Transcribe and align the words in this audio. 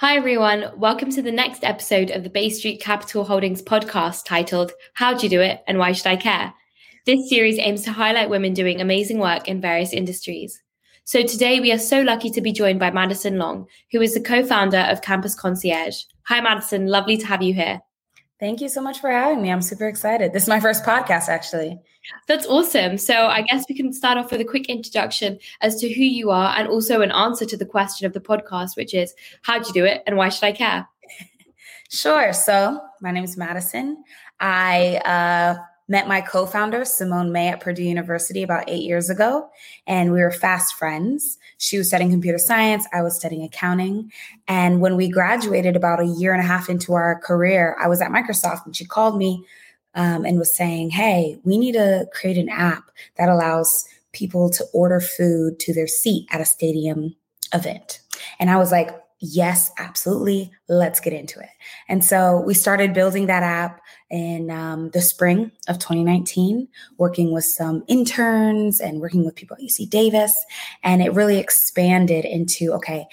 Hi, 0.00 0.14
everyone. 0.14 0.70
Welcome 0.76 1.10
to 1.10 1.22
the 1.22 1.32
next 1.32 1.64
episode 1.64 2.12
of 2.12 2.22
the 2.22 2.30
Bay 2.30 2.50
Street 2.50 2.80
Capital 2.80 3.24
Holdings 3.24 3.60
podcast 3.60 4.26
titled 4.26 4.70
How'd 4.92 5.24
You 5.24 5.28
Do 5.28 5.40
It 5.40 5.64
and 5.66 5.76
Why 5.76 5.90
Should 5.90 6.06
I 6.06 6.14
Care? 6.14 6.54
This 7.04 7.28
series 7.28 7.58
aims 7.58 7.82
to 7.82 7.90
highlight 7.90 8.30
women 8.30 8.54
doing 8.54 8.80
amazing 8.80 9.18
work 9.18 9.48
in 9.48 9.60
various 9.60 9.92
industries. 9.92 10.62
So 11.02 11.24
today 11.24 11.58
we 11.58 11.72
are 11.72 11.80
so 11.80 12.02
lucky 12.02 12.30
to 12.30 12.40
be 12.40 12.52
joined 12.52 12.78
by 12.78 12.92
Madison 12.92 13.38
Long, 13.38 13.66
who 13.90 14.00
is 14.00 14.14
the 14.14 14.20
co 14.20 14.44
founder 14.44 14.86
of 14.88 15.02
Campus 15.02 15.34
Concierge. 15.34 16.04
Hi, 16.26 16.40
Madison. 16.40 16.86
Lovely 16.86 17.16
to 17.16 17.26
have 17.26 17.42
you 17.42 17.52
here. 17.52 17.80
Thank 18.38 18.60
you 18.60 18.68
so 18.68 18.80
much 18.80 19.00
for 19.00 19.10
having 19.10 19.42
me. 19.42 19.50
I'm 19.50 19.62
super 19.62 19.88
excited. 19.88 20.32
This 20.32 20.44
is 20.44 20.48
my 20.48 20.60
first 20.60 20.84
podcast, 20.84 21.28
actually. 21.28 21.76
That's 22.26 22.46
awesome. 22.46 22.98
So, 22.98 23.26
I 23.26 23.42
guess 23.42 23.64
we 23.68 23.74
can 23.74 23.92
start 23.92 24.18
off 24.18 24.30
with 24.30 24.40
a 24.40 24.44
quick 24.44 24.68
introduction 24.68 25.38
as 25.60 25.76
to 25.80 25.92
who 25.92 26.02
you 26.02 26.30
are 26.30 26.54
and 26.56 26.68
also 26.68 27.00
an 27.00 27.12
answer 27.12 27.44
to 27.46 27.56
the 27.56 27.66
question 27.66 28.06
of 28.06 28.12
the 28.12 28.20
podcast, 28.20 28.76
which 28.76 28.94
is 28.94 29.14
how'd 29.42 29.66
you 29.66 29.72
do 29.72 29.84
it 29.84 30.02
and 30.06 30.16
why 30.16 30.28
should 30.28 30.44
I 30.44 30.52
care? 30.52 30.88
Sure. 31.90 32.34
So, 32.34 32.82
my 33.00 33.10
name 33.10 33.24
is 33.24 33.38
Madison. 33.38 34.04
I 34.40 34.96
uh, 35.06 35.56
met 35.88 36.06
my 36.06 36.20
co 36.20 36.44
founder, 36.44 36.84
Simone 36.84 37.32
May, 37.32 37.48
at 37.48 37.60
Purdue 37.60 37.82
University 37.82 38.42
about 38.42 38.68
eight 38.68 38.82
years 38.82 39.08
ago, 39.08 39.48
and 39.86 40.12
we 40.12 40.20
were 40.20 40.30
fast 40.30 40.74
friends. 40.74 41.38
She 41.56 41.78
was 41.78 41.88
studying 41.88 42.10
computer 42.10 42.38
science, 42.38 42.86
I 42.92 43.02
was 43.02 43.16
studying 43.16 43.42
accounting. 43.42 44.12
And 44.46 44.80
when 44.80 44.96
we 44.96 45.08
graduated 45.08 45.76
about 45.76 46.00
a 46.00 46.06
year 46.06 46.32
and 46.32 46.42
a 46.42 46.46
half 46.46 46.68
into 46.68 46.92
our 46.92 47.18
career, 47.20 47.76
I 47.80 47.88
was 47.88 48.00
at 48.00 48.10
Microsoft 48.10 48.66
and 48.66 48.76
she 48.76 48.84
called 48.84 49.16
me 49.16 49.44
um, 49.98 50.24
and 50.24 50.38
was 50.38 50.56
saying, 50.56 50.90
Hey, 50.90 51.38
we 51.44 51.58
need 51.58 51.72
to 51.72 52.06
create 52.14 52.38
an 52.38 52.48
app 52.48 52.90
that 53.16 53.28
allows 53.28 53.84
people 54.12 54.48
to 54.50 54.64
order 54.72 55.00
food 55.00 55.58
to 55.60 55.74
their 55.74 55.88
seat 55.88 56.26
at 56.30 56.40
a 56.40 56.46
stadium 56.46 57.14
event. 57.52 58.00
And 58.38 58.48
I 58.48 58.56
was 58.56 58.72
like, 58.72 58.88
Yes, 59.20 59.72
absolutely. 59.78 60.52
Let's 60.68 61.00
get 61.00 61.12
into 61.12 61.40
it. 61.40 61.48
And 61.88 62.04
so 62.04 62.40
we 62.46 62.54
started 62.54 62.94
building 62.94 63.26
that 63.26 63.42
app 63.42 63.80
in 64.10 64.48
um, 64.48 64.90
the 64.90 65.00
spring 65.00 65.50
of 65.66 65.80
2019, 65.80 66.68
working 66.98 67.32
with 67.32 67.44
some 67.44 67.82
interns 67.88 68.80
and 68.80 69.00
working 69.00 69.24
with 69.24 69.34
people 69.34 69.56
at 69.56 69.62
UC 69.64 69.90
Davis. 69.90 70.32
And 70.84 71.02
it 71.02 71.12
really 71.14 71.38
expanded 71.38 72.24
into 72.24 72.72
okay, 72.74 73.06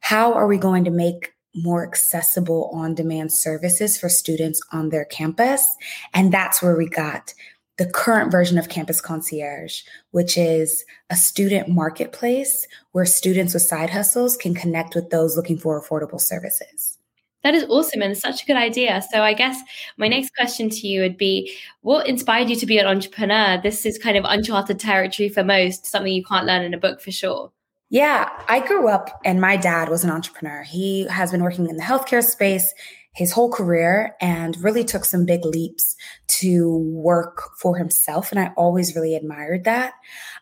how 0.00 0.34
are 0.34 0.46
we 0.46 0.58
going 0.58 0.84
to 0.84 0.90
make 0.90 1.32
more 1.56 1.86
accessible 1.86 2.70
on 2.72 2.94
demand 2.94 3.32
services 3.32 3.98
for 3.98 4.08
students 4.08 4.60
on 4.72 4.90
their 4.90 5.04
campus? 5.04 5.76
And 6.14 6.32
that's 6.32 6.62
where 6.62 6.76
we 6.76 6.88
got 6.88 7.34
the 7.78 7.86
current 7.86 8.32
version 8.32 8.56
of 8.56 8.68
Campus 8.68 9.00
Concierge, 9.00 9.82
which 10.10 10.38
is 10.38 10.84
a 11.10 11.16
student 11.16 11.68
marketplace 11.68 12.66
where 12.92 13.04
students 13.04 13.52
with 13.52 13.62
side 13.62 13.90
hustles 13.90 14.36
can 14.36 14.54
connect 14.54 14.94
with 14.94 15.10
those 15.10 15.36
looking 15.36 15.58
for 15.58 15.80
affordable 15.80 16.20
services. 16.20 16.98
That 17.42 17.54
is 17.54 17.64
awesome 17.64 18.02
and 18.02 18.16
such 18.16 18.42
a 18.42 18.46
good 18.46 18.56
idea. 18.56 19.04
So, 19.12 19.22
I 19.22 19.32
guess 19.32 19.60
my 19.98 20.08
next 20.08 20.34
question 20.34 20.68
to 20.68 20.88
you 20.88 21.02
would 21.02 21.16
be 21.16 21.54
what 21.82 22.08
inspired 22.08 22.50
you 22.50 22.56
to 22.56 22.66
be 22.66 22.78
an 22.78 22.86
entrepreneur? 22.86 23.60
This 23.62 23.86
is 23.86 23.98
kind 23.98 24.16
of 24.16 24.24
uncharted 24.26 24.80
territory 24.80 25.28
for 25.28 25.44
most, 25.44 25.86
something 25.86 26.12
you 26.12 26.24
can't 26.24 26.46
learn 26.46 26.62
in 26.62 26.74
a 26.74 26.78
book 26.78 27.00
for 27.00 27.12
sure. 27.12 27.52
Yeah, 27.88 28.28
I 28.48 28.66
grew 28.66 28.88
up 28.88 29.20
and 29.24 29.40
my 29.40 29.56
dad 29.56 29.88
was 29.88 30.02
an 30.02 30.10
entrepreneur. 30.10 30.62
He 30.62 31.06
has 31.06 31.30
been 31.30 31.42
working 31.42 31.68
in 31.68 31.76
the 31.76 31.84
healthcare 31.84 32.24
space 32.24 32.74
his 33.16 33.32
whole 33.32 33.50
career 33.50 34.14
and 34.20 34.62
really 34.62 34.84
took 34.84 35.06
some 35.06 35.24
big 35.24 35.42
leaps 35.42 35.96
to 36.26 36.76
work 36.92 37.50
for 37.58 37.78
himself. 37.78 38.30
And 38.30 38.38
I 38.38 38.52
always 38.56 38.94
really 38.94 39.16
admired 39.16 39.64
that. 39.64 39.94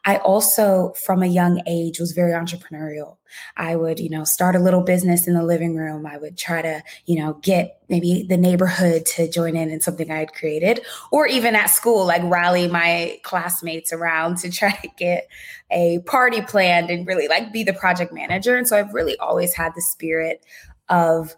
I 0.04 0.16
also, 0.16 0.92
from 1.04 1.22
a 1.22 1.26
young 1.26 1.62
age, 1.68 2.00
was 2.00 2.10
very 2.10 2.32
entrepreneurial. 2.32 3.16
I 3.56 3.76
would, 3.76 4.00
you 4.00 4.10
know, 4.10 4.24
start 4.24 4.56
a 4.56 4.58
little 4.58 4.82
business 4.82 5.28
in 5.28 5.34
the 5.34 5.44
living 5.44 5.76
room. 5.76 6.04
I 6.04 6.18
would 6.18 6.36
try 6.36 6.62
to, 6.62 6.82
you 7.06 7.20
know, 7.20 7.34
get 7.42 7.80
maybe 7.88 8.26
the 8.28 8.36
neighborhood 8.36 9.06
to 9.06 9.30
join 9.30 9.54
in 9.54 9.70
in 9.70 9.80
something 9.80 10.10
I 10.10 10.18
had 10.18 10.34
created, 10.34 10.80
or 11.12 11.28
even 11.28 11.54
at 11.54 11.66
school, 11.66 12.04
like 12.04 12.22
rally 12.24 12.66
my 12.66 13.20
classmates 13.22 13.92
around 13.92 14.38
to 14.38 14.50
try 14.50 14.72
to 14.72 14.88
get 14.98 15.28
a 15.70 16.00
party 16.00 16.42
planned 16.42 16.90
and 16.90 17.06
really 17.06 17.28
like 17.28 17.52
be 17.52 17.62
the 17.62 17.72
project 17.72 18.12
manager. 18.12 18.56
And 18.56 18.66
so 18.66 18.76
I've 18.76 18.92
really 18.94 19.16
always 19.18 19.54
had 19.54 19.74
the 19.76 19.82
spirit 19.82 20.44
of 20.88 21.36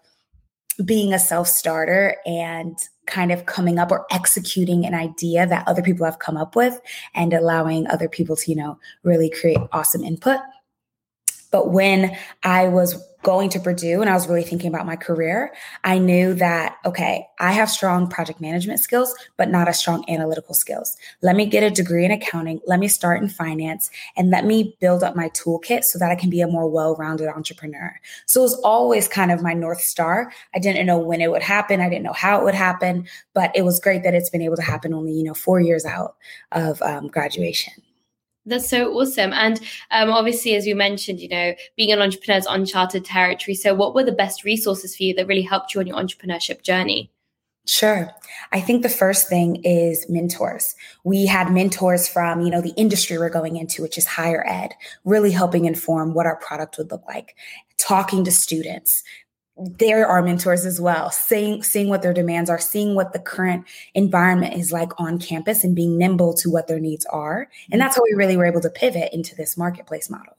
being 0.83 1.13
a 1.13 1.19
self 1.19 1.47
starter 1.47 2.15
and 2.25 2.77
kind 3.05 3.31
of 3.31 3.45
coming 3.45 3.79
up 3.79 3.91
or 3.91 4.05
executing 4.11 4.85
an 4.85 4.93
idea 4.93 5.47
that 5.47 5.67
other 5.67 5.81
people 5.81 6.05
have 6.05 6.19
come 6.19 6.37
up 6.37 6.55
with 6.55 6.79
and 7.15 7.33
allowing 7.33 7.87
other 7.87 8.09
people 8.09 8.35
to, 8.35 8.51
you 8.51 8.57
know, 8.57 8.77
really 9.03 9.29
create 9.29 9.57
awesome 9.71 10.03
input. 10.03 10.39
But 11.51 11.71
when 11.71 12.15
I 12.43 12.67
was 12.67 13.01
going 13.23 13.49
to 13.49 13.59
Purdue 13.59 14.01
and 14.01 14.09
I 14.09 14.13
was 14.13 14.27
really 14.27 14.43
thinking 14.43 14.69
about 14.69 14.85
my 14.85 14.95
career, 14.95 15.53
I 15.83 15.97
knew 15.97 16.33
that, 16.35 16.77
okay, 16.85 17.27
I 17.39 17.51
have 17.51 17.69
strong 17.69 18.07
project 18.07 18.39
management 18.39 18.79
skills, 18.79 19.13
but 19.37 19.49
not 19.49 19.67
as 19.67 19.79
strong 19.79 20.05
analytical 20.09 20.53
skills. 20.53 20.95
Let 21.21 21.35
me 21.35 21.45
get 21.45 21.63
a 21.63 21.69
degree 21.69 22.05
in 22.05 22.11
accounting. 22.11 22.61
Let 22.67 22.79
me 22.79 22.87
start 22.87 23.21
in 23.21 23.29
finance 23.29 23.89
and 24.15 24.29
let 24.29 24.45
me 24.45 24.77
build 24.79 25.03
up 25.03 25.15
my 25.15 25.29
toolkit 25.29 25.83
so 25.83 25.99
that 25.99 26.11
I 26.11 26.15
can 26.15 26.29
be 26.29 26.41
a 26.41 26.47
more 26.47 26.69
well 26.69 26.95
rounded 26.95 27.27
entrepreneur. 27.27 27.99
So 28.25 28.41
it 28.41 28.43
was 28.43 28.59
always 28.61 29.07
kind 29.07 29.31
of 29.31 29.41
my 29.41 29.53
North 29.53 29.81
Star. 29.81 30.31
I 30.55 30.59
didn't 30.59 30.85
know 30.85 30.97
when 30.97 31.21
it 31.21 31.31
would 31.31 31.43
happen. 31.43 31.81
I 31.81 31.89
didn't 31.89 32.03
know 32.03 32.13
how 32.13 32.39
it 32.39 32.43
would 32.43 32.55
happen, 32.55 33.07
but 33.33 33.51
it 33.55 33.63
was 33.63 33.79
great 33.79 34.03
that 34.03 34.13
it's 34.13 34.29
been 34.29 34.41
able 34.41 34.55
to 34.57 34.61
happen 34.61 34.93
only, 34.93 35.13
you 35.13 35.23
know, 35.23 35.33
four 35.33 35.59
years 35.59 35.85
out 35.85 36.15
of 36.51 36.81
um, 36.81 37.07
graduation. 37.07 37.73
That's 38.47 38.69
so 38.69 38.93
awesome. 38.93 39.33
And 39.33 39.59
um, 39.91 40.09
obviously, 40.09 40.55
as 40.55 40.65
you 40.65 40.75
mentioned, 40.75 41.19
you 41.19 41.27
know, 41.27 41.53
being 41.75 41.91
an 41.91 42.01
entrepreneur 42.01 42.39
is 42.39 42.47
uncharted 42.49 43.03
territory. 43.03 43.55
So, 43.55 43.75
what 43.75 43.93
were 43.93 44.05
the 44.05 44.13
best 44.13 44.45
resources 44.45 44.95
for 44.95 45.03
you 45.03 45.13
that 45.15 45.27
really 45.27 45.41
helped 45.41 45.73
you 45.73 45.81
on 45.81 45.87
your 45.87 45.97
entrepreneurship 45.97 46.61
journey? 46.63 47.11
Sure. 47.67 48.09
I 48.53 48.61
think 48.61 48.81
the 48.81 48.89
first 48.89 49.27
thing 49.27 49.61
is 49.65 50.05
mentors. 50.07 50.73
We 51.03 51.25
had 51.25 51.51
mentors 51.51 52.07
from, 52.07 52.39
you 52.39 52.49
know, 52.49 52.61
the 52.61 52.73
industry 52.77 53.17
we're 53.17 53.29
going 53.29 53.57
into, 53.57 53.81
which 53.81 53.97
is 53.97 54.05
higher 54.05 54.47
ed, 54.47 54.73
really 55.03 55.31
helping 55.31 55.65
inform 55.65 56.13
what 56.13 56.25
our 56.25 56.37
product 56.37 56.77
would 56.77 56.89
look 56.89 57.03
like, 57.05 57.35
talking 57.77 58.23
to 58.23 58.31
students, 58.31 59.03
they're 59.57 60.07
our 60.07 60.21
mentors 60.21 60.65
as 60.65 60.79
well 60.79 61.09
seeing 61.09 61.63
seeing 61.63 61.89
what 61.89 62.01
their 62.01 62.13
demands 62.13 62.49
are 62.49 62.59
seeing 62.59 62.93
what 62.93 63.13
the 63.13 63.19
current 63.19 63.65
environment 63.95 64.53
is 64.53 64.71
like 64.71 64.91
on 64.99 65.17
campus 65.17 65.63
and 65.63 65.75
being 65.75 65.97
nimble 65.97 66.33
to 66.33 66.49
what 66.49 66.67
their 66.67 66.79
needs 66.79 67.05
are. 67.07 67.47
And 67.71 67.81
that's 67.81 67.95
how 67.95 68.03
we 68.03 68.13
really 68.15 68.37
were 68.37 68.45
able 68.45 68.61
to 68.61 68.69
pivot 68.69 69.11
into 69.13 69.35
this 69.35 69.57
marketplace 69.57 70.09
model. 70.09 70.37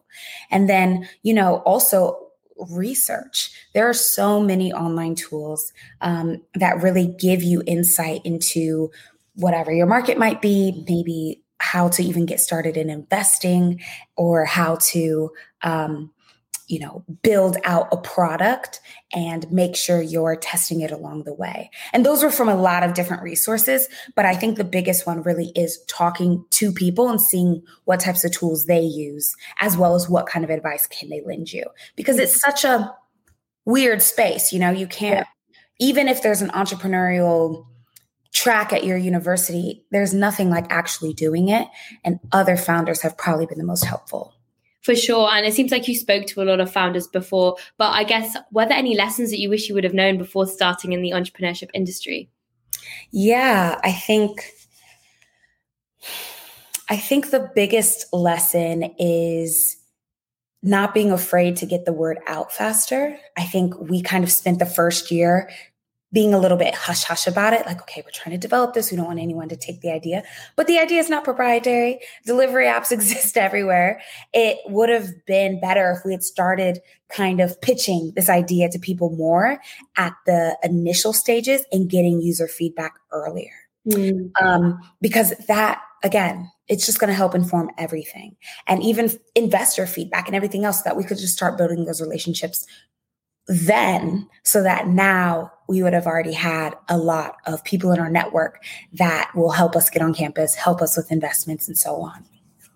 And 0.50 0.68
then 0.68 1.08
you 1.22 1.34
know 1.34 1.56
also 1.58 2.28
research. 2.70 3.50
There 3.72 3.88
are 3.88 3.94
so 3.94 4.40
many 4.40 4.72
online 4.72 5.14
tools 5.14 5.72
um, 6.00 6.42
that 6.54 6.82
really 6.82 7.06
give 7.06 7.42
you 7.42 7.62
insight 7.66 8.20
into 8.24 8.90
whatever 9.34 9.72
your 9.72 9.86
market 9.86 10.18
might 10.18 10.42
be 10.42 10.84
maybe 10.88 11.40
how 11.60 11.88
to 11.88 12.02
even 12.02 12.26
get 12.26 12.40
started 12.40 12.76
in 12.76 12.90
investing 12.90 13.80
or 14.16 14.44
how 14.44 14.76
to 14.80 15.30
um, 15.62 16.10
you 16.68 16.78
know, 16.78 17.02
build 17.22 17.56
out 17.64 17.88
a 17.90 17.96
product 17.96 18.80
and 19.12 19.50
make 19.50 19.74
sure 19.74 20.02
you're 20.02 20.36
testing 20.36 20.82
it 20.82 20.90
along 20.90 21.24
the 21.24 21.34
way. 21.34 21.70
And 21.92 22.04
those 22.04 22.22
were 22.22 22.30
from 22.30 22.48
a 22.48 22.54
lot 22.54 22.82
of 22.82 22.92
different 22.92 23.22
resources, 23.22 23.88
but 24.14 24.26
I 24.26 24.34
think 24.34 24.56
the 24.56 24.64
biggest 24.64 25.06
one 25.06 25.22
really 25.22 25.50
is 25.56 25.82
talking 25.88 26.44
to 26.50 26.72
people 26.72 27.08
and 27.08 27.20
seeing 27.20 27.62
what 27.84 28.00
types 28.00 28.24
of 28.24 28.32
tools 28.32 28.66
they 28.66 28.82
use 28.82 29.34
as 29.60 29.76
well 29.76 29.94
as 29.94 30.08
what 30.08 30.26
kind 30.26 30.44
of 30.44 30.50
advice 30.50 30.86
can 30.86 31.08
they 31.08 31.22
lend 31.24 31.52
you 31.52 31.64
because 31.96 32.18
it's 32.18 32.40
such 32.40 32.64
a 32.64 32.94
weird 33.64 34.02
space, 34.02 34.52
you 34.52 34.58
know, 34.58 34.70
you 34.70 34.86
can't 34.86 35.26
even 35.80 36.08
if 36.08 36.22
there's 36.22 36.42
an 36.42 36.50
entrepreneurial 36.50 37.66
track 38.32 38.72
at 38.72 38.84
your 38.84 38.98
university, 38.98 39.84
there's 39.90 40.12
nothing 40.12 40.50
like 40.50 40.66
actually 40.70 41.14
doing 41.14 41.48
it 41.48 41.66
and 42.04 42.18
other 42.32 42.56
founders 42.56 43.02
have 43.02 43.16
probably 43.16 43.46
been 43.46 43.58
the 43.58 43.64
most 43.64 43.84
helpful. 43.84 44.34
For 44.88 44.96
sure. 44.96 45.28
And 45.30 45.44
it 45.44 45.52
seems 45.52 45.70
like 45.70 45.86
you 45.86 45.94
spoke 45.94 46.24
to 46.28 46.40
a 46.40 46.44
lot 46.44 46.60
of 46.60 46.72
founders 46.72 47.06
before, 47.06 47.56
but 47.76 47.90
I 47.90 48.04
guess 48.04 48.34
were 48.52 48.64
there 48.64 48.78
any 48.78 48.96
lessons 48.96 49.28
that 49.28 49.38
you 49.38 49.50
wish 49.50 49.68
you 49.68 49.74
would 49.74 49.84
have 49.84 49.92
known 49.92 50.16
before 50.16 50.46
starting 50.46 50.94
in 50.94 51.02
the 51.02 51.10
entrepreneurship 51.10 51.68
industry? 51.74 52.30
Yeah, 53.10 53.78
I 53.84 53.92
think 53.92 54.50
I 56.88 56.96
think 56.96 57.28
the 57.28 57.50
biggest 57.54 58.06
lesson 58.14 58.94
is 58.98 59.76
not 60.62 60.94
being 60.94 61.12
afraid 61.12 61.56
to 61.56 61.66
get 61.66 61.84
the 61.84 61.92
word 61.92 62.18
out 62.26 62.50
faster. 62.50 63.14
I 63.36 63.42
think 63.42 63.78
we 63.78 64.00
kind 64.00 64.24
of 64.24 64.32
spent 64.32 64.58
the 64.58 64.64
first 64.64 65.10
year 65.10 65.50
being 66.12 66.32
a 66.32 66.38
little 66.38 66.56
bit 66.56 66.74
hush 66.74 67.04
hush 67.04 67.26
about 67.26 67.52
it 67.52 67.66
like 67.66 67.80
okay 67.82 68.02
we're 68.04 68.10
trying 68.10 68.34
to 68.34 68.38
develop 68.38 68.74
this. 68.74 68.90
We 68.90 68.96
don't 68.96 69.06
want 69.06 69.18
anyone 69.18 69.48
to 69.48 69.56
take 69.56 69.80
the 69.80 69.90
idea. 69.90 70.22
But 70.56 70.66
the 70.66 70.78
idea 70.78 71.00
is 71.00 71.10
not 71.10 71.24
proprietary. 71.24 72.00
Delivery 72.24 72.66
apps 72.66 72.92
exist 72.92 73.36
everywhere. 73.36 74.00
It 74.32 74.58
would 74.66 74.88
have 74.88 75.08
been 75.26 75.60
better 75.60 75.90
if 75.90 76.04
we 76.04 76.12
had 76.12 76.22
started 76.22 76.80
kind 77.08 77.40
of 77.40 77.60
pitching 77.60 78.12
this 78.16 78.28
idea 78.28 78.68
to 78.70 78.78
people 78.78 79.10
more 79.10 79.60
at 79.96 80.14
the 80.26 80.56
initial 80.62 81.12
stages 81.12 81.64
and 81.72 81.88
getting 81.88 82.20
user 82.20 82.48
feedback 82.48 82.94
earlier. 83.12 83.52
Mm. 83.86 84.30
um, 84.42 84.78
because 85.00 85.32
that 85.46 85.80
again 86.04 86.50
it's 86.68 86.84
just 86.84 87.00
going 87.00 87.08
to 87.08 87.14
help 87.14 87.34
inform 87.34 87.70
everything. 87.78 88.36
And 88.66 88.82
even 88.82 89.10
investor 89.34 89.86
feedback 89.86 90.26
and 90.26 90.36
everything 90.36 90.64
else 90.64 90.82
that 90.82 90.96
we 90.96 91.04
could 91.04 91.18
just 91.18 91.32
start 91.32 91.56
building 91.56 91.86
those 91.86 92.00
relationships 92.00 92.66
then 93.46 94.28
so 94.44 94.62
that 94.62 94.86
now 94.86 95.50
we 95.68 95.82
would 95.82 95.92
have 95.92 96.06
already 96.06 96.32
had 96.32 96.74
a 96.88 96.96
lot 96.96 97.36
of 97.46 97.62
people 97.62 97.92
in 97.92 98.00
our 98.00 98.10
network 98.10 98.64
that 98.94 99.30
will 99.34 99.50
help 99.50 99.76
us 99.76 99.90
get 99.90 100.02
on 100.02 100.14
campus, 100.14 100.54
help 100.54 100.80
us 100.80 100.96
with 100.96 101.12
investments, 101.12 101.68
and 101.68 101.76
so 101.76 101.96
on. 101.96 102.24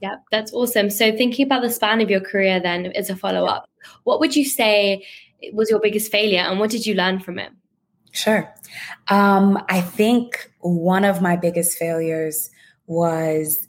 Yeah, 0.01 0.17
that's 0.31 0.53
awesome. 0.53 0.91
So, 0.91 1.17
thinking 1.17 1.47
about 1.47 1.63
the 1.63 1.71
span 1.71 2.01
of 2.01 2.11
your 2.11 2.21
career, 2.21 2.61
then 2.61 2.87
as 2.87 3.09
a 3.09 3.17
follow 3.17 3.47
up, 3.47 3.69
what 4.05 4.21
would 4.21 4.37
you 4.37 4.45
say 4.45 5.07
was 5.53 5.71
your 5.71 5.81
biggest 5.81 6.13
failure 6.13 6.41
and 6.41 6.61
what 6.61 6.71
did 6.71 6.87
you 6.87 6.95
learn 6.95 7.19
from 7.19 7.39
it? 7.39 7.51
Sure. 8.13 8.53
Um, 9.09 9.63
I 9.69 9.81
think 9.81 10.51
one 10.61 11.05
of 11.05 11.23
my 11.23 11.37
biggest 11.37 11.79
failures 11.79 12.51
was 12.87 13.67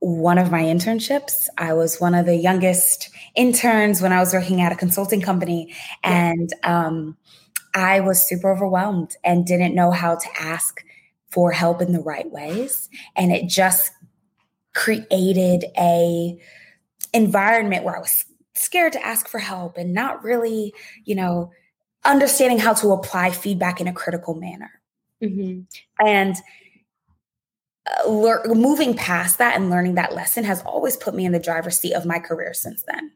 one 0.00 0.38
of 0.38 0.50
my 0.50 0.62
internships. 0.62 1.46
I 1.56 1.72
was 1.72 1.98
one 1.98 2.14
of 2.14 2.26
the 2.26 2.36
youngest 2.36 3.10
interns 3.34 4.00
when 4.00 4.12
I 4.12 4.20
was 4.20 4.32
working 4.32 4.60
at 4.60 4.72
a 4.72 4.76
consulting 4.76 5.20
company, 5.20 5.74
and 6.04 6.52
um, 6.64 7.16
I 7.78 8.00
was 8.00 8.20
super 8.20 8.50
overwhelmed 8.50 9.16
and 9.22 9.46
didn't 9.46 9.72
know 9.72 9.92
how 9.92 10.16
to 10.16 10.28
ask 10.40 10.84
for 11.30 11.52
help 11.52 11.80
in 11.80 11.92
the 11.92 12.00
right 12.00 12.28
ways. 12.28 12.88
And 13.14 13.30
it 13.30 13.48
just 13.48 13.92
created 14.74 15.64
a 15.78 16.36
environment 17.14 17.84
where 17.84 17.96
I 17.96 18.00
was 18.00 18.24
scared 18.54 18.94
to 18.94 19.06
ask 19.06 19.28
for 19.28 19.38
help 19.38 19.76
and 19.76 19.94
not 19.94 20.24
really, 20.24 20.74
you 21.04 21.14
know, 21.14 21.52
understanding 22.04 22.58
how 22.58 22.74
to 22.74 22.90
apply 22.90 23.30
feedback 23.30 23.80
in 23.80 23.86
a 23.86 23.92
critical 23.92 24.34
manner. 24.34 24.70
Mm-hmm. 25.22 25.60
And 26.04 26.34
uh, 27.86 28.08
le- 28.10 28.54
moving 28.56 28.94
past 28.94 29.38
that 29.38 29.54
and 29.54 29.70
learning 29.70 29.94
that 29.94 30.16
lesson 30.16 30.42
has 30.42 30.62
always 30.62 30.96
put 30.96 31.14
me 31.14 31.24
in 31.24 31.32
the 31.32 31.38
driver's 31.38 31.78
seat 31.78 31.94
of 31.94 32.04
my 32.04 32.18
career 32.18 32.52
since 32.54 32.82
then. 32.88 33.12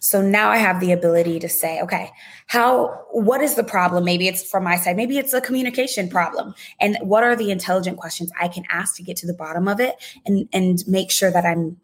So 0.00 0.22
now 0.22 0.50
I 0.50 0.58
have 0.58 0.80
the 0.80 0.92
ability 0.92 1.38
to 1.40 1.48
say, 1.48 1.80
okay, 1.82 2.10
how, 2.46 3.06
what 3.10 3.40
is 3.40 3.54
the 3.54 3.64
problem? 3.64 4.04
Maybe 4.04 4.28
it's 4.28 4.48
from 4.48 4.64
my 4.64 4.76
side, 4.76 4.96
maybe 4.96 5.18
it's 5.18 5.32
a 5.32 5.40
communication 5.40 6.08
problem. 6.08 6.54
And 6.80 6.96
what 7.00 7.24
are 7.24 7.36
the 7.36 7.50
intelligent 7.50 7.98
questions 7.98 8.30
I 8.40 8.48
can 8.48 8.64
ask 8.70 8.96
to 8.96 9.02
get 9.02 9.16
to 9.18 9.26
the 9.26 9.34
bottom 9.34 9.68
of 9.68 9.80
it 9.80 9.96
and, 10.26 10.48
and 10.52 10.86
make 10.86 11.10
sure 11.10 11.30
that 11.30 11.44
I'm 11.44 11.76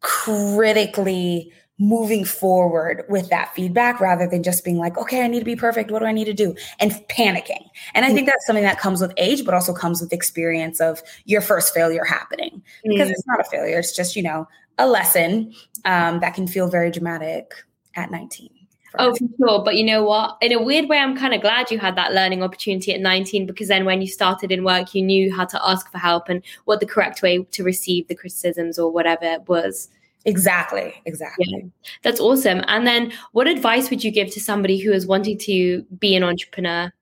critically 0.00 1.52
moving 1.78 2.24
forward 2.24 3.02
with 3.08 3.28
that 3.30 3.52
feedback 3.54 4.00
rather 4.00 4.28
than 4.28 4.42
just 4.42 4.64
being 4.64 4.76
like, 4.76 4.96
okay, 4.96 5.24
I 5.24 5.26
need 5.26 5.40
to 5.40 5.44
be 5.44 5.56
perfect. 5.56 5.90
What 5.90 5.98
do 5.98 6.04
I 6.04 6.12
need 6.12 6.26
to 6.26 6.32
do? 6.32 6.54
And 6.78 6.92
panicking. 7.08 7.64
And 7.94 8.04
I 8.04 8.12
think 8.12 8.28
that's 8.28 8.46
something 8.46 8.62
that 8.62 8.78
comes 8.78 9.00
with 9.00 9.12
age, 9.16 9.44
but 9.44 9.52
also 9.54 9.72
comes 9.72 10.00
with 10.00 10.12
experience 10.12 10.80
of 10.80 11.02
your 11.24 11.40
first 11.40 11.74
failure 11.74 12.04
happening 12.04 12.62
because 12.84 13.08
mm. 13.08 13.12
it's 13.12 13.26
not 13.26 13.40
a 13.40 13.44
failure. 13.44 13.78
It's 13.78 13.96
just, 13.96 14.14
you 14.14 14.22
know, 14.22 14.46
a 14.78 14.86
lesson 14.86 15.52
um, 15.84 16.20
that 16.20 16.34
can 16.34 16.46
feel 16.46 16.68
very 16.68 16.90
dramatic 16.90 17.52
at 17.94 18.10
19. 18.10 18.50
Oh, 18.98 19.14
for 19.14 19.24
sure. 19.38 19.64
But 19.64 19.76
you 19.76 19.84
know 19.84 20.04
what? 20.04 20.36
In 20.40 20.52
a 20.52 20.62
weird 20.62 20.88
way, 20.88 20.98
I'm 20.98 21.16
kind 21.16 21.34
of 21.34 21.40
glad 21.40 21.70
you 21.70 21.78
had 21.78 21.96
that 21.96 22.12
learning 22.12 22.42
opportunity 22.42 22.92
at 22.92 23.00
19 23.00 23.46
because 23.46 23.68
then 23.68 23.84
when 23.84 24.00
you 24.02 24.06
started 24.06 24.52
in 24.52 24.64
work, 24.64 24.94
you 24.94 25.02
knew 25.02 25.34
how 25.34 25.44
to 25.46 25.66
ask 25.66 25.90
for 25.90 25.98
help 25.98 26.28
and 26.28 26.42
what 26.64 26.80
the 26.80 26.86
correct 26.86 27.22
way 27.22 27.42
to 27.42 27.64
receive 27.64 28.08
the 28.08 28.14
criticisms 28.14 28.78
or 28.78 28.90
whatever 28.90 29.24
it 29.24 29.48
was. 29.48 29.88
Exactly. 30.24 30.94
Exactly. 31.04 31.46
Yeah, 31.48 31.68
that's 32.02 32.20
awesome. 32.20 32.62
And 32.68 32.86
then 32.86 33.12
what 33.32 33.48
advice 33.48 33.90
would 33.90 34.04
you 34.04 34.10
give 34.10 34.30
to 34.32 34.40
somebody 34.40 34.78
who 34.78 34.92
is 34.92 35.06
wanting 35.06 35.38
to 35.38 35.82
be 35.98 36.14
an 36.14 36.22
entrepreneur? 36.22 36.92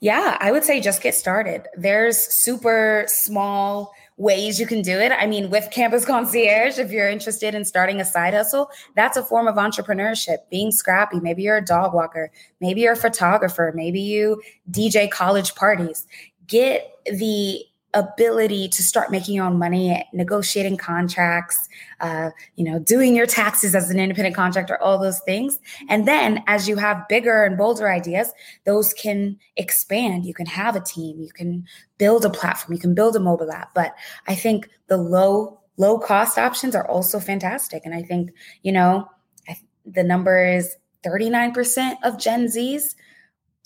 Yeah, 0.00 0.38
I 0.40 0.50
would 0.50 0.64
say 0.64 0.80
just 0.80 1.02
get 1.02 1.14
started. 1.14 1.68
There's 1.76 2.18
super 2.18 3.04
small 3.06 3.92
ways 4.20 4.60
you 4.60 4.66
can 4.66 4.82
do 4.82 5.00
it. 5.00 5.10
I 5.12 5.26
mean, 5.26 5.48
with 5.48 5.70
Campus 5.70 6.04
Concierge, 6.04 6.78
if 6.78 6.92
you're 6.92 7.08
interested 7.08 7.54
in 7.54 7.64
starting 7.64 8.02
a 8.02 8.04
side 8.04 8.34
hustle, 8.34 8.70
that's 8.94 9.16
a 9.16 9.22
form 9.22 9.48
of 9.48 9.54
entrepreneurship, 9.54 10.38
being 10.50 10.70
scrappy. 10.70 11.18
Maybe 11.20 11.42
you're 11.42 11.56
a 11.56 11.64
dog 11.64 11.94
walker, 11.94 12.30
maybe 12.60 12.82
you're 12.82 12.92
a 12.92 12.96
photographer, 12.96 13.72
maybe 13.74 14.00
you 14.00 14.42
DJ 14.70 15.10
college 15.10 15.54
parties. 15.54 16.06
Get 16.46 16.92
the 17.06 17.64
ability 17.94 18.68
to 18.68 18.82
start 18.82 19.10
making 19.10 19.34
your 19.34 19.44
own 19.44 19.58
money, 19.58 20.06
negotiating 20.12 20.76
contracts, 20.76 21.68
uh, 22.00 22.30
you 22.56 22.64
know, 22.64 22.78
doing 22.78 23.16
your 23.16 23.26
taxes 23.26 23.74
as 23.74 23.90
an 23.90 23.98
independent 23.98 24.36
contractor, 24.36 24.80
all 24.80 24.98
those 24.98 25.20
things. 25.20 25.58
And 25.88 26.06
then 26.06 26.42
as 26.46 26.68
you 26.68 26.76
have 26.76 27.08
bigger 27.08 27.42
and 27.42 27.58
bolder 27.58 27.90
ideas, 27.90 28.32
those 28.64 28.92
can 28.92 29.38
expand. 29.56 30.24
You 30.24 30.34
can 30.34 30.46
have 30.46 30.76
a 30.76 30.80
team, 30.80 31.20
you 31.20 31.32
can 31.32 31.66
build 31.98 32.24
a 32.24 32.30
platform, 32.30 32.74
you 32.74 32.80
can 32.80 32.94
build 32.94 33.16
a 33.16 33.20
mobile 33.20 33.50
app. 33.50 33.74
But 33.74 33.94
I 34.28 34.34
think 34.34 34.68
the 34.86 34.96
low, 34.96 35.60
low 35.76 35.98
cost 35.98 36.38
options 36.38 36.74
are 36.76 36.88
also 36.88 37.18
fantastic. 37.18 37.84
And 37.84 37.94
I 37.94 38.02
think, 38.02 38.30
you 38.62 38.72
know, 38.72 39.08
I, 39.48 39.56
the 39.84 40.04
number 40.04 40.46
is 40.46 40.76
39% 41.04 41.94
of 42.04 42.18
Gen 42.18 42.46
Zs 42.46 42.94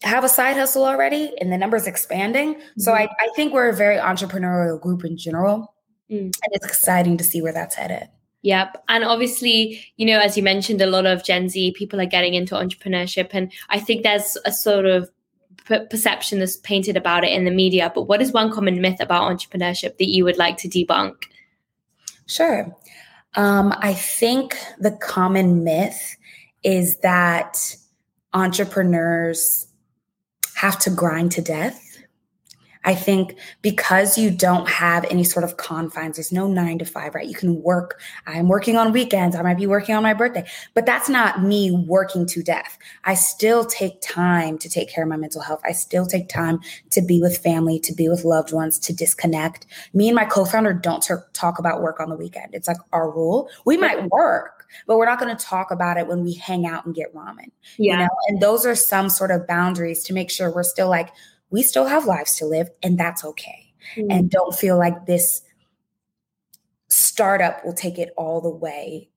have 0.04 0.24
a 0.24 0.28
side 0.28 0.56
hustle 0.56 0.84
already 0.84 1.32
and 1.40 1.52
the 1.52 1.58
numbers 1.58 1.86
expanding. 1.86 2.54
Mm-hmm. 2.54 2.80
So 2.80 2.92
I, 2.92 3.04
I 3.04 3.28
think 3.34 3.52
we're 3.52 3.68
a 3.68 3.74
very 3.74 3.96
entrepreneurial 3.96 4.80
group 4.80 5.04
in 5.04 5.16
general. 5.16 5.74
Mm. 6.10 6.24
And 6.26 6.52
it's 6.52 6.66
exciting 6.66 7.16
to 7.16 7.24
see 7.24 7.40
where 7.42 7.52
that's 7.52 7.74
headed. 7.74 8.08
Yep. 8.42 8.84
And 8.88 9.04
obviously, 9.04 9.82
you 9.96 10.04
know, 10.04 10.20
as 10.20 10.36
you 10.36 10.42
mentioned, 10.42 10.82
a 10.82 10.86
lot 10.86 11.06
of 11.06 11.24
Gen 11.24 11.48
Z 11.48 11.72
people 11.72 11.98
are 12.00 12.06
getting 12.06 12.34
into 12.34 12.54
entrepreneurship. 12.54 13.30
And 13.32 13.50
I 13.70 13.80
think 13.80 14.02
there's 14.02 14.36
a 14.44 14.52
sort 14.52 14.84
of 14.84 15.10
perception 15.64 16.40
that's 16.40 16.58
painted 16.58 16.94
about 16.94 17.24
it 17.24 17.32
in 17.32 17.46
the 17.46 17.50
media. 17.50 17.90
But 17.94 18.02
what 18.02 18.20
is 18.20 18.32
one 18.32 18.52
common 18.52 18.82
myth 18.82 19.00
about 19.00 19.32
entrepreneurship 19.32 19.96
that 19.96 20.08
you 20.08 20.24
would 20.24 20.36
like 20.36 20.58
to 20.58 20.68
debunk? 20.68 21.14
Sure. 22.26 22.76
Um, 23.34 23.74
I 23.78 23.94
think 23.94 24.58
the 24.78 24.92
common 24.92 25.64
myth 25.64 26.16
is 26.62 26.98
that 26.98 27.76
entrepreneurs 28.34 29.68
have 30.64 30.78
to 30.78 30.88
grind 30.88 31.31
to 31.31 31.43
death. 31.43 31.78
I 32.87 32.94
think 32.94 33.37
because 33.61 34.16
you 34.16 34.31
don't 34.31 34.66
have 34.69 35.05
any 35.11 35.25
sort 35.25 35.44
of 35.44 35.58
confines, 35.58 36.16
there's 36.16 36.32
no 36.32 36.46
nine 36.46 36.78
to 36.78 36.87
five, 36.87 37.14
right? 37.14 37.26
You 37.26 37.34
can 37.34 37.62
work. 37.62 38.00
I'm 38.26 38.49
working 38.49 38.76
on 38.76 38.93
weekends. 38.93 39.37
I 39.37 39.43
might 39.43 39.58
be 39.58 39.66
working 39.66 39.94
on 39.94 40.02
my 40.02 40.14
birthday, 40.14 40.46
but 40.72 40.87
that's 40.87 41.08
not 41.08 41.43
me 41.43 41.70
working 41.70 42.26
to 42.26 42.43
death. 42.43 42.78
I 43.05 43.14
still 43.14 43.64
take 43.64 44.00
time 44.00 44.56
to 44.58 44.69
take 44.70 44.90
care 44.90 45.05
of 45.05 45.11
my 45.11 45.16
mental 45.16 45.43
health. 45.43 45.61
I 45.64 45.72
still 45.72 46.06
take 46.06 46.28
time 46.31 46.61
to 46.90 47.02
be 47.02 47.20
with 47.20 47.38
family, 47.38 47.78
to 47.81 47.93
be 47.93 48.08
with 48.08 48.25
loved 48.25 48.52
ones, 48.52 48.78
to 48.81 48.94
disconnect. 48.94 49.67
Me 49.93 50.08
and 50.08 50.17
my 50.17 50.25
co 50.25 50.46
founder 50.46 50.72
don't 50.72 51.02
t- 51.02 51.14
talk 51.34 51.58
about 51.58 51.82
work 51.82 52.00
on 52.00 52.08
the 52.08 52.17
weekend. 52.17 52.55
It's 52.55 52.69
like 52.69 52.78
our 52.93 53.10
rule. 53.10 53.50
We 53.67 53.76
might 53.76 54.10
work, 54.10 54.63
but 54.86 54.96
we're 54.96 55.06
not 55.06 55.18
going 55.20 55.34
to 55.34 55.44
talk 55.44 55.70
about 55.70 55.96
it 55.96 56.06
when 56.06 56.22
we 56.22 56.34
hang 56.34 56.66
out 56.66 56.86
and 56.86 56.94
get 56.94 57.14
ramen. 57.14 57.50
Yeah. 57.76 57.92
You 57.92 57.98
know, 58.00 58.08
and 58.28 58.40
those 58.40 58.66
are 58.66 58.74
some 58.74 59.08
sort 59.08 59.30
of 59.30 59.46
boundaries 59.46 60.04
to 60.04 60.12
make 60.12 60.31
sure 60.31 60.52
we're 60.52 60.62
still 60.62 60.88
like, 60.88 61.10
we 61.50 61.62
still 61.62 61.86
have 61.86 62.06
lives 62.06 62.36
to 62.36 62.46
live, 62.46 62.69
and 62.82 62.98
that's 62.98 63.24
okay. 63.24 63.72
Mm-hmm. 63.96 64.10
And 64.10 64.31
don't 64.31 64.54
feel 64.54 64.78
like 64.78 65.06
this 65.06 65.43
startup 66.88 67.64
will 67.64 67.74
take 67.74 67.98
it 67.98 68.12
all 68.16 68.40
the 68.40 68.50
way. 68.50 69.08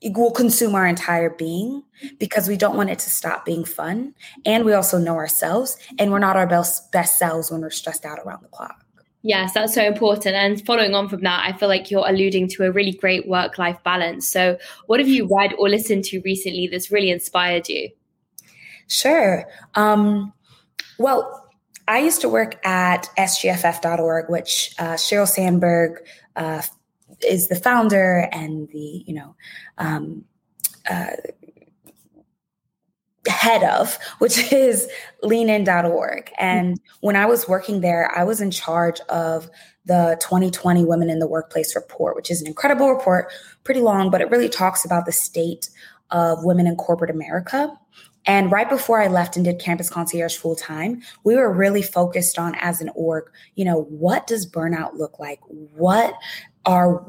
It 0.00 0.14
will 0.14 0.32
consume 0.32 0.74
our 0.74 0.86
entire 0.86 1.30
being 1.30 1.82
because 2.18 2.46
we 2.46 2.56
don't 2.56 2.76
want 2.76 2.90
it 2.90 2.98
to 2.98 3.10
stop 3.10 3.46
being 3.46 3.64
fun. 3.64 4.14
And 4.44 4.64
we 4.64 4.74
also 4.74 4.98
know 4.98 5.16
ourselves, 5.16 5.78
and 5.98 6.10
we're 6.10 6.18
not 6.18 6.36
our 6.36 6.46
best, 6.46 6.92
best 6.92 7.18
selves 7.18 7.50
when 7.50 7.62
we're 7.62 7.70
stressed 7.70 8.04
out 8.04 8.18
around 8.18 8.42
the 8.42 8.48
clock. 8.48 8.83
Yes, 9.26 9.54
that's 9.54 9.72
so 9.72 9.82
important. 9.82 10.36
And 10.36 10.64
following 10.66 10.94
on 10.94 11.08
from 11.08 11.22
that, 11.22 11.48
I 11.48 11.56
feel 11.56 11.66
like 11.66 11.90
you're 11.90 12.06
alluding 12.06 12.46
to 12.50 12.64
a 12.64 12.70
really 12.70 12.92
great 12.92 13.26
work 13.26 13.56
life 13.56 13.78
balance. 13.82 14.28
So, 14.28 14.58
what 14.86 15.00
have 15.00 15.08
you 15.08 15.26
read 15.34 15.54
or 15.58 15.70
listened 15.70 16.04
to 16.04 16.20
recently 16.20 16.68
that's 16.70 16.90
really 16.90 17.10
inspired 17.10 17.66
you? 17.70 17.88
Sure. 18.86 19.48
Um, 19.76 20.34
well, 20.98 21.48
I 21.88 22.00
used 22.00 22.20
to 22.20 22.28
work 22.28 22.64
at 22.66 23.08
sgff.org, 23.16 24.28
which 24.28 24.74
uh, 24.78 24.92
Sheryl 24.92 25.26
Sandberg 25.26 26.06
uh, 26.36 26.60
is 27.26 27.48
the 27.48 27.56
founder 27.56 28.28
and 28.30 28.68
the, 28.68 29.04
you 29.06 29.14
know, 29.14 29.34
um, 29.78 30.26
uh, 30.90 31.16
head 33.26 33.62
of, 33.64 33.98
which 34.18 34.52
is 34.52 34.88
leanin.org. 35.22 36.30
And 36.38 36.80
when 37.00 37.16
I 37.16 37.26
was 37.26 37.48
working 37.48 37.80
there, 37.80 38.10
I 38.14 38.24
was 38.24 38.40
in 38.40 38.50
charge 38.50 39.00
of 39.08 39.48
the 39.86 40.16
2020 40.20 40.84
Women 40.84 41.10
in 41.10 41.18
the 41.18 41.28
Workplace 41.28 41.74
report, 41.76 42.16
which 42.16 42.30
is 42.30 42.40
an 42.40 42.46
incredible 42.46 42.90
report, 42.90 43.32
pretty 43.64 43.80
long, 43.80 44.10
but 44.10 44.20
it 44.20 44.30
really 44.30 44.48
talks 44.48 44.84
about 44.84 45.04
the 45.04 45.12
state 45.12 45.68
of 46.10 46.44
women 46.44 46.66
in 46.66 46.76
corporate 46.76 47.10
America. 47.10 47.76
And 48.26 48.50
right 48.50 48.68
before 48.68 49.02
I 49.02 49.08
left 49.08 49.36
and 49.36 49.44
did 49.44 49.58
campus 49.58 49.90
concierge 49.90 50.36
full 50.36 50.56
time, 50.56 51.02
we 51.24 51.36
were 51.36 51.52
really 51.52 51.82
focused 51.82 52.38
on 52.38 52.54
as 52.56 52.80
an 52.80 52.90
org, 52.94 53.24
you 53.54 53.64
know, 53.64 53.82
what 53.82 54.26
does 54.26 54.50
burnout 54.50 54.94
look 54.94 55.18
like? 55.18 55.40
What 55.46 56.14
are 56.64 57.04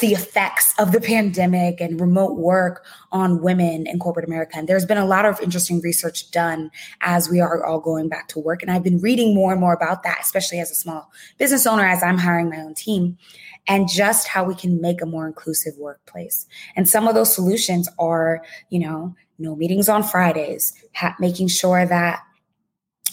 the 0.00 0.12
effects 0.12 0.74
of 0.78 0.92
the 0.92 1.00
pandemic 1.00 1.80
and 1.80 2.00
remote 2.00 2.36
work 2.36 2.84
on 3.12 3.42
women 3.42 3.86
in 3.86 3.98
corporate 3.98 4.26
America. 4.26 4.56
And 4.56 4.68
there's 4.68 4.86
been 4.86 4.98
a 4.98 5.06
lot 5.06 5.24
of 5.24 5.40
interesting 5.40 5.80
research 5.80 6.30
done 6.30 6.70
as 7.00 7.28
we 7.28 7.40
are 7.40 7.64
all 7.64 7.80
going 7.80 8.08
back 8.08 8.28
to 8.28 8.38
work. 8.38 8.62
And 8.62 8.70
I've 8.70 8.82
been 8.82 9.00
reading 9.00 9.34
more 9.34 9.52
and 9.52 9.60
more 9.60 9.72
about 9.72 10.02
that, 10.02 10.18
especially 10.20 10.60
as 10.60 10.70
a 10.70 10.74
small 10.74 11.10
business 11.38 11.66
owner, 11.66 11.86
as 11.86 12.02
I'm 12.02 12.18
hiring 12.18 12.50
my 12.50 12.58
own 12.58 12.74
team, 12.74 13.18
and 13.66 13.88
just 13.88 14.28
how 14.28 14.44
we 14.44 14.54
can 14.54 14.80
make 14.80 15.02
a 15.02 15.06
more 15.06 15.26
inclusive 15.26 15.74
workplace. 15.78 16.46
And 16.76 16.88
some 16.88 17.08
of 17.08 17.14
those 17.14 17.34
solutions 17.34 17.88
are, 17.98 18.42
you 18.68 18.78
know, 18.80 19.14
no 19.38 19.56
meetings 19.56 19.88
on 19.88 20.02
Fridays, 20.02 20.72
ha- 20.94 21.16
making 21.18 21.48
sure 21.48 21.86
that 21.86 22.20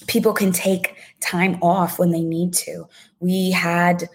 people 0.08 0.34
can 0.34 0.52
take 0.52 0.96
time 1.22 1.58
off 1.62 2.00
when 2.00 2.12
they 2.12 2.22
need 2.22 2.54
to. 2.54 2.88
We 3.20 3.52
had 3.52 4.10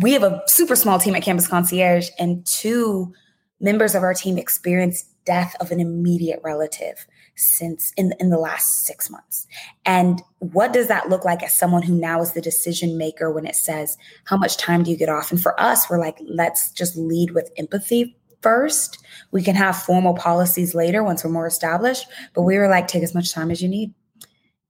we 0.00 0.12
have 0.12 0.22
a 0.22 0.42
super 0.46 0.76
small 0.76 0.98
team 0.98 1.14
at 1.14 1.22
Campus 1.22 1.48
Concierge, 1.48 2.10
and 2.18 2.46
two 2.46 3.12
members 3.60 3.94
of 3.94 4.02
our 4.02 4.14
team 4.14 4.38
experienced 4.38 5.06
death 5.24 5.56
of 5.60 5.70
an 5.72 5.80
immediate 5.80 6.40
relative 6.44 7.06
since 7.34 7.92
in, 7.96 8.14
in 8.20 8.30
the 8.30 8.38
last 8.38 8.84
six 8.84 9.10
months. 9.10 9.46
And 9.84 10.22
what 10.38 10.72
does 10.72 10.88
that 10.88 11.08
look 11.08 11.24
like 11.24 11.42
as 11.42 11.58
someone 11.58 11.82
who 11.82 11.94
now 11.94 12.22
is 12.22 12.32
the 12.32 12.40
decision 12.40 12.96
maker 12.96 13.30
when 13.30 13.44
it 13.44 13.56
says, 13.56 13.98
how 14.24 14.36
much 14.36 14.56
time 14.56 14.84
do 14.84 14.90
you 14.90 14.96
get 14.96 15.08
off? 15.08 15.30
And 15.30 15.42
for 15.42 15.58
us, 15.60 15.90
we're 15.90 15.98
like, 15.98 16.16
let's 16.24 16.70
just 16.70 16.96
lead 16.96 17.32
with 17.32 17.50
empathy 17.58 18.16
first. 18.40 18.98
We 19.32 19.42
can 19.42 19.56
have 19.56 19.76
formal 19.76 20.14
policies 20.14 20.74
later 20.74 21.02
once 21.02 21.24
we're 21.24 21.30
more 21.30 21.46
established. 21.46 22.06
But 22.32 22.42
we 22.42 22.56
were 22.56 22.68
like, 22.68 22.86
take 22.86 23.02
as 23.02 23.14
much 23.14 23.32
time 23.32 23.50
as 23.50 23.60
you 23.60 23.68
need. 23.68 23.92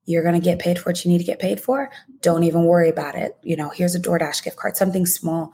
You're 0.06 0.22
going 0.22 0.34
to 0.34 0.44
get 0.44 0.58
paid 0.58 0.78
for 0.78 0.90
what 0.90 1.04
you 1.04 1.10
need 1.10 1.18
to 1.18 1.24
get 1.24 1.38
paid 1.38 1.60
for. 1.60 1.90
Don't 2.22 2.44
even 2.44 2.64
worry 2.64 2.88
about 2.88 3.14
it. 3.14 3.36
You 3.42 3.56
know, 3.56 3.68
here's 3.68 3.94
a 3.94 4.00
DoorDash 4.00 4.42
gift 4.42 4.56
card, 4.56 4.76
something 4.76 5.04
small 5.04 5.52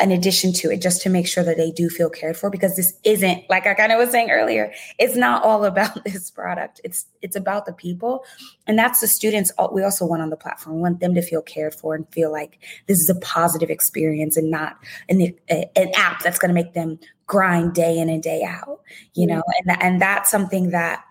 in 0.00 0.10
addition 0.10 0.52
to 0.54 0.70
it, 0.70 0.80
just 0.80 1.02
to 1.02 1.10
make 1.10 1.28
sure 1.28 1.44
that 1.44 1.56
they 1.56 1.70
do 1.70 1.90
feel 1.90 2.08
cared 2.08 2.36
for, 2.36 2.48
because 2.48 2.76
this 2.76 2.94
isn't 3.04 3.48
like 3.50 3.66
I 3.66 3.74
kind 3.74 3.92
of 3.92 3.98
was 3.98 4.10
saying 4.10 4.30
earlier, 4.30 4.72
it's 4.98 5.16
not 5.16 5.44
all 5.44 5.64
about 5.72 6.04
this 6.04 6.30
product. 6.30 6.80
It's 6.84 7.06
it's 7.20 7.36
about 7.36 7.66
the 7.66 7.72
people, 7.72 8.24
and 8.66 8.78
that's 8.78 9.00
the 9.00 9.06
students. 9.06 9.52
We 9.72 9.82
also 9.82 10.06
want 10.06 10.22
on 10.22 10.30
the 10.30 10.36
platform. 10.36 10.76
We 10.76 10.82
want 10.82 11.00
them 11.00 11.14
to 11.14 11.22
feel 11.22 11.42
cared 11.42 11.74
for 11.74 11.94
and 11.94 12.08
feel 12.12 12.32
like 12.32 12.58
this 12.86 13.00
is 13.00 13.10
a 13.10 13.14
positive 13.16 13.70
experience 13.70 14.36
and 14.36 14.50
not 14.50 14.78
an, 15.08 15.34
an 15.48 15.90
app 15.94 16.22
that's 16.22 16.38
going 16.38 16.48
to 16.48 16.54
make 16.54 16.74
them 16.74 16.98
grind 17.26 17.74
day 17.74 17.98
in 17.98 18.08
and 18.08 18.22
day 18.22 18.42
out. 18.42 18.80
You 19.14 19.26
mm-hmm. 19.26 19.36
know, 19.36 19.42
and 19.58 19.82
and 19.82 20.00
that's 20.00 20.30
something 20.30 20.70
that 20.70 21.04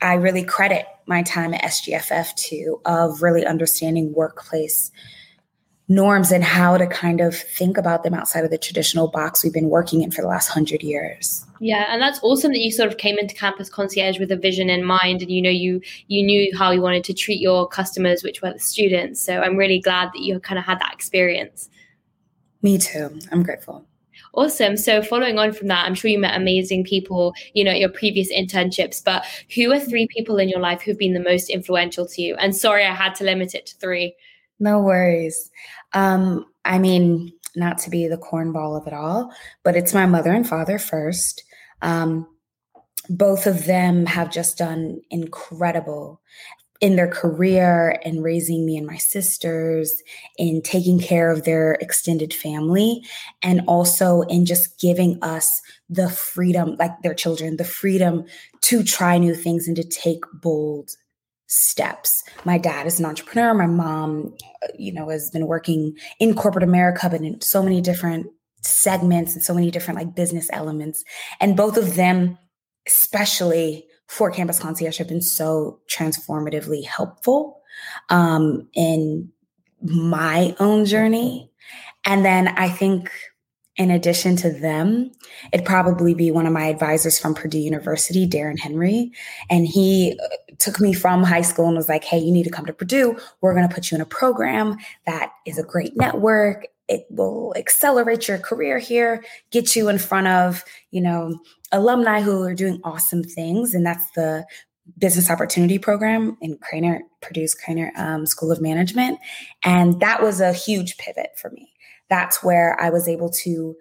I 0.00 0.14
really 0.14 0.44
credit 0.44 0.86
my 1.06 1.22
time 1.22 1.54
at 1.54 1.62
SGFF 1.62 2.34
to 2.34 2.80
of 2.84 3.22
really 3.22 3.44
understanding 3.46 4.12
workplace 4.14 4.90
norms 5.88 6.32
and 6.32 6.42
how 6.42 6.78
to 6.78 6.86
kind 6.86 7.20
of 7.20 7.36
think 7.36 7.76
about 7.76 8.04
them 8.04 8.14
outside 8.14 8.44
of 8.44 8.50
the 8.50 8.56
traditional 8.56 9.08
box 9.08 9.44
we've 9.44 9.52
been 9.52 9.68
working 9.68 10.02
in 10.02 10.10
for 10.10 10.22
the 10.22 10.28
last 10.28 10.48
hundred 10.48 10.82
years. 10.82 11.44
Yeah, 11.60 11.86
and 11.90 12.00
that's 12.00 12.18
awesome 12.22 12.52
that 12.52 12.60
you 12.60 12.70
sort 12.70 12.90
of 12.90 12.96
came 12.96 13.18
into 13.18 13.34
campus 13.34 13.68
concierge 13.68 14.18
with 14.18 14.32
a 14.32 14.36
vision 14.36 14.70
in 14.70 14.84
mind, 14.84 15.20
and 15.20 15.30
you 15.30 15.42
know 15.42 15.50
you 15.50 15.80
you 16.08 16.22
knew 16.24 16.56
how 16.56 16.70
you 16.70 16.80
wanted 16.80 17.04
to 17.04 17.14
treat 17.14 17.40
your 17.40 17.68
customers, 17.68 18.22
which 18.22 18.40
were 18.40 18.52
the 18.52 18.58
students. 18.58 19.20
So 19.20 19.40
I'm 19.40 19.56
really 19.56 19.80
glad 19.80 20.10
that 20.14 20.20
you 20.20 20.40
kind 20.40 20.58
of 20.58 20.64
had 20.64 20.80
that 20.80 20.92
experience. 20.94 21.68
Me 22.62 22.78
too. 22.78 23.18
I'm 23.30 23.42
grateful. 23.42 23.86
Awesome. 24.34 24.76
So 24.76 25.00
following 25.00 25.38
on 25.38 25.52
from 25.52 25.68
that, 25.68 25.86
I'm 25.86 25.94
sure 25.94 26.10
you 26.10 26.18
met 26.18 26.36
amazing 26.36 26.84
people, 26.84 27.34
you 27.52 27.62
know, 27.62 27.70
at 27.70 27.78
your 27.78 27.88
previous 27.88 28.32
internships, 28.32 29.02
but 29.02 29.24
who 29.54 29.72
are 29.72 29.78
three 29.78 30.08
people 30.08 30.38
in 30.38 30.48
your 30.48 30.60
life 30.60 30.82
who've 30.82 30.98
been 30.98 31.14
the 31.14 31.20
most 31.20 31.50
influential 31.50 32.06
to 32.06 32.22
you? 32.22 32.34
And 32.36 32.54
sorry, 32.54 32.84
I 32.84 32.94
had 32.94 33.14
to 33.16 33.24
limit 33.24 33.54
it 33.54 33.66
to 33.66 33.76
three. 33.76 34.14
No 34.58 34.80
worries. 34.80 35.50
Um, 35.92 36.46
I 36.64 36.78
mean, 36.78 37.32
not 37.54 37.78
to 37.78 37.90
be 37.90 38.08
the 38.08 38.18
cornball 38.18 38.80
of 38.80 38.86
it 38.86 38.92
all, 38.92 39.32
but 39.62 39.76
it's 39.76 39.94
my 39.94 40.06
mother 40.06 40.32
and 40.32 40.48
father 40.48 40.78
first. 40.78 41.44
Um, 41.82 42.26
both 43.08 43.46
of 43.46 43.66
them 43.66 44.06
have 44.06 44.32
just 44.32 44.58
done 44.58 45.00
incredible 45.10 46.20
in 46.84 46.96
their 46.96 47.08
career 47.08 47.98
and 48.04 48.22
raising 48.22 48.66
me 48.66 48.76
and 48.76 48.86
my 48.86 48.98
sisters, 48.98 50.02
in 50.36 50.60
taking 50.60 51.00
care 51.00 51.30
of 51.30 51.44
their 51.44 51.78
extended 51.80 52.34
family, 52.34 53.02
and 53.42 53.62
also 53.66 54.20
in 54.28 54.44
just 54.44 54.78
giving 54.78 55.18
us 55.22 55.62
the 55.88 56.10
freedom, 56.10 56.76
like 56.78 56.90
their 57.00 57.14
children, 57.14 57.56
the 57.56 57.64
freedom 57.64 58.22
to 58.60 58.82
try 58.82 59.16
new 59.16 59.34
things 59.34 59.66
and 59.66 59.76
to 59.76 59.82
take 59.82 60.24
bold 60.34 60.90
steps. 61.46 62.22
My 62.44 62.58
dad 62.58 62.86
is 62.86 63.00
an 63.00 63.06
entrepreneur. 63.06 63.54
My 63.54 63.66
mom, 63.66 64.34
uh, 64.62 64.66
you 64.78 64.92
know, 64.92 65.08
has 65.08 65.30
been 65.30 65.46
working 65.46 65.96
in 66.20 66.34
corporate 66.34 66.64
America, 66.64 67.08
but 67.08 67.22
in 67.22 67.40
so 67.40 67.62
many 67.62 67.80
different 67.80 68.26
segments 68.60 69.32
and 69.32 69.42
so 69.42 69.54
many 69.54 69.70
different 69.70 69.98
like 69.98 70.14
business 70.14 70.50
elements. 70.52 71.02
And 71.40 71.56
both 71.56 71.78
of 71.78 71.94
them, 71.94 72.36
especially 72.86 73.86
for 74.06 74.30
Campus 74.30 74.58
Concierge, 74.58 74.98
have 74.98 75.08
been 75.08 75.22
so 75.22 75.80
transformatively 75.90 76.84
helpful 76.84 77.60
um, 78.10 78.68
in 78.74 79.30
my 79.82 80.54
own 80.60 80.84
journey. 80.84 81.50
And 82.04 82.24
then 82.24 82.48
I 82.48 82.68
think 82.68 83.10
in 83.76 83.90
addition 83.90 84.36
to 84.36 84.50
them, 84.50 85.10
it'd 85.52 85.66
probably 85.66 86.14
be 86.14 86.30
one 86.30 86.46
of 86.46 86.52
my 86.52 86.66
advisors 86.66 87.18
from 87.18 87.34
Purdue 87.34 87.58
University, 87.58 88.26
Darren 88.26 88.58
Henry. 88.58 89.10
And 89.50 89.66
he 89.66 90.18
uh, 90.22 90.54
took 90.58 90.80
me 90.80 90.92
from 90.92 91.24
high 91.24 91.42
school 91.42 91.66
and 91.66 91.76
was 91.76 91.88
like, 91.88 92.04
hey, 92.04 92.18
you 92.18 92.30
need 92.30 92.44
to 92.44 92.50
come 92.50 92.66
to 92.66 92.72
Purdue. 92.72 93.18
We're 93.40 93.54
going 93.54 93.68
to 93.68 93.74
put 93.74 93.90
you 93.90 93.96
in 93.96 94.00
a 94.00 94.06
program 94.06 94.76
that 95.06 95.32
is 95.44 95.58
a 95.58 95.64
great 95.64 95.96
network. 95.96 96.66
It 96.88 97.06
will 97.10 97.54
accelerate 97.56 98.28
your 98.28 98.38
career 98.38 98.78
here, 98.78 99.24
get 99.50 99.74
you 99.74 99.88
in 99.88 99.98
front 99.98 100.26
of, 100.28 100.64
you 100.90 101.00
know, 101.00 101.38
alumni 101.72 102.20
who 102.20 102.42
are 102.42 102.54
doing 102.54 102.80
awesome 102.84 103.22
things. 103.22 103.74
And 103.74 103.86
that's 103.86 104.10
the 104.12 104.46
business 104.98 105.30
opportunity 105.30 105.78
program 105.78 106.36
in 106.42 106.58
Krannert, 106.58 107.00
Purdue's 107.22 107.56
Krannert 107.56 107.96
um, 107.98 108.26
School 108.26 108.52
of 108.52 108.60
Management. 108.60 109.18
And 109.64 109.98
that 110.00 110.22
was 110.22 110.40
a 110.40 110.52
huge 110.52 110.98
pivot 110.98 111.30
for 111.36 111.50
me 111.50 111.74
that's 112.08 112.42
where 112.42 112.80
I 112.80 112.90
was 112.90 113.08
able 113.08 113.30
to 113.30 113.76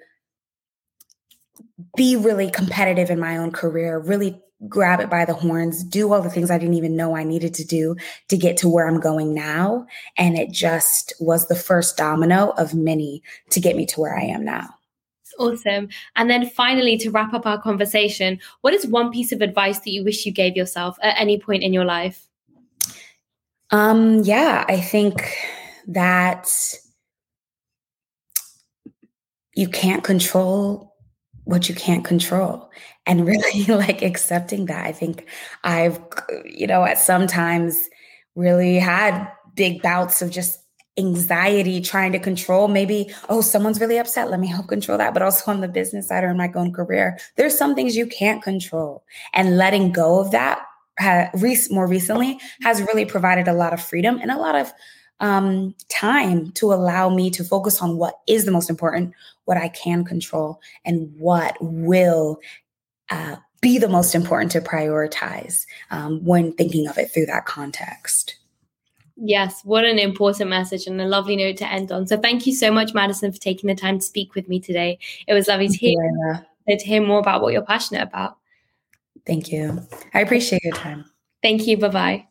be 1.96 2.16
really 2.16 2.50
competitive 2.50 3.10
in 3.10 3.20
my 3.20 3.38
own 3.38 3.52
career, 3.52 4.00
really 4.00 4.42
grab 4.68 5.00
it 5.00 5.10
by 5.10 5.26
the 5.26 5.34
horns, 5.34 5.84
do 5.84 6.12
all 6.12 6.22
the 6.22 6.30
things 6.30 6.52
I 6.52 6.58
didn't 6.58 6.76
even 6.76 6.96
know 6.96 7.16
I 7.16 7.24
needed 7.24 7.54
to 7.56 7.66
do 7.66 7.96
to 8.30 8.38
get 8.38 8.58
to 8.58 8.70
where 8.70 8.88
I'm 8.88 9.00
going 9.00 9.34
now. 9.34 9.86
And 10.18 10.38
it 10.38 10.52
just 10.52 11.14
was 11.20 11.48
the 11.48 11.56
first 11.56 11.98
domino 11.98 12.50
of 12.58 12.74
many 12.74 13.24
to 13.50 13.60
get 13.60 13.76
me 13.76 13.86
to 13.88 14.00
where 14.00 14.18
I 14.18 14.24
am 14.24 14.46
now. 14.46 14.70
Awesome. 15.40 15.90
And 16.16 16.30
then 16.30 16.48
finally, 16.48 16.98
to 16.98 17.10
wrap 17.10 17.34
up 17.34 17.46
our 17.46 17.60
conversation, 17.60 18.40
what 18.62 18.74
is 18.74 18.86
one 18.86 19.12
piece 19.12 19.32
of 19.32 19.42
advice 19.42 19.80
that 19.80 19.90
you 19.90 20.04
wish 20.04 20.26
you 20.26 20.32
gave 20.32 20.56
yourself 20.56 20.98
at 21.02 21.20
any 21.20 21.40
point 21.40 21.64
in 21.64 21.74
your 21.74 21.86
life? 21.86 22.28
Um, 23.72 24.20
yeah, 24.20 24.66
I 24.68 24.80
think 24.80 25.36
that 25.88 26.48
you 29.56 29.68
can't 29.68 30.04
control 30.04 30.93
what 31.46 31.70
you 31.70 31.76
can't 31.76 32.06
control. 32.06 32.70
And 33.06 33.26
really 33.28 33.66
like 33.66 34.02
accepting 34.02 34.68
that 34.68 34.86
i 34.86 34.94
think 34.94 35.28
i've 35.66 36.00
you 36.46 36.68
know 36.68 36.86
at 36.86 36.98
sometimes 36.98 37.90
really 38.36 38.80
had 38.80 39.30
big 39.56 39.82
bouts 39.82 40.22
of 40.22 40.32
just 40.32 40.60
anxiety 40.98 41.82
trying 41.82 42.12
to 42.12 42.20
control. 42.20 42.68
Maybe 42.68 43.12
oh 43.30 43.42
someone's 43.42 43.80
really 43.80 43.98
upset. 43.98 44.30
Let 44.30 44.40
me 44.40 44.48
help 44.48 44.68
control 44.68 44.98
that. 44.98 45.14
But 45.14 45.24
also 45.24 45.52
on 45.52 45.62
the 45.62 45.68
business 45.68 46.08
side 46.08 46.24
or 46.24 46.30
in 46.30 46.38
my 46.38 46.52
own 46.56 46.72
career 46.72 47.18
there's 47.36 47.58
some 47.58 47.76
things 47.76 47.96
you 47.96 48.08
can't 48.08 48.44
control. 48.44 49.04
And 49.34 49.58
letting 49.58 49.92
go 49.92 50.20
of 50.20 50.32
that 50.32 50.66
more 51.72 51.88
recently 51.88 52.40
has 52.62 52.82
really 52.82 53.06
provided 53.06 53.48
a 53.48 53.54
lot 53.54 53.74
of 53.74 53.82
freedom 53.82 54.20
and 54.22 54.30
a 54.30 54.38
lot 54.38 54.56
of 54.56 54.72
um, 55.20 55.76
time 55.90 56.52
to 56.54 56.74
allow 56.74 57.10
me 57.10 57.30
to 57.32 57.44
focus 57.44 57.82
on 57.82 57.98
what 57.98 58.20
is 58.28 58.46
the 58.46 58.52
most 58.52 58.70
important, 58.70 59.14
what 59.46 59.58
I 59.58 59.70
can 59.70 60.04
control, 60.04 60.60
and 60.86 61.14
what 61.18 61.58
will 61.62 62.40
uh, 63.10 63.38
be 63.62 63.78
the 63.78 63.90
most 63.90 64.16
important 64.16 64.52
to 64.52 64.62
prioritize 64.62 65.66
um, 65.92 66.24
when 66.24 66.54
thinking 66.54 66.88
of 66.88 66.98
it 66.98 67.12
through 67.14 67.28
that 67.28 67.46
context. 67.46 68.36
Yes, 69.16 69.62
what 69.64 69.86
an 69.86 70.00
important 70.00 70.50
message 70.50 70.88
and 70.88 71.00
a 71.00 71.06
lovely 71.06 71.36
note 71.36 71.58
to 71.58 71.72
end 71.72 71.92
on. 71.92 72.08
So, 72.08 72.18
thank 72.18 72.48
you 72.48 72.54
so 72.54 72.72
much, 72.72 72.94
Madison, 72.94 73.32
for 73.32 73.40
taking 73.40 73.68
the 73.68 73.76
time 73.76 74.00
to 74.00 74.06
speak 74.06 74.36
with 74.36 74.50
me 74.50 74.60
today. 74.60 74.98
It 75.28 75.34
was 75.34 75.48
lovely 75.48 75.70
to 75.70 75.78
hear, 75.78 76.46
to 76.68 76.78
hear 76.78 77.06
more 77.06 77.20
about 77.20 77.42
what 77.42 77.54
you're 77.54 77.62
passionate 77.62 78.02
about. 78.02 78.38
Thank 79.26 79.52
you. 79.52 79.88
I 80.14 80.22
appreciate 80.22 80.64
your 80.64 80.76
time. 80.76 81.06
Thank 81.42 81.68
you. 81.68 81.78
Bye 81.78 81.90
bye. 81.90 82.28